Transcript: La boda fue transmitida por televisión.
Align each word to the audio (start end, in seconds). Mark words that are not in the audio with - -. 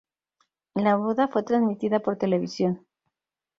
La 0.73 0.95
boda 0.95 1.27
fue 1.27 1.43
transmitida 1.43 1.99
por 1.99 2.17
televisión. 2.17 2.87